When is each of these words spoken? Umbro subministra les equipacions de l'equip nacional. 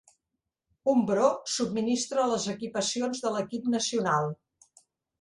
Umbro 0.93 1.27
subministra 1.57 2.27
les 2.33 2.49
equipacions 2.57 3.25
de 3.27 3.37
l'equip 3.39 3.71
nacional. 3.79 4.35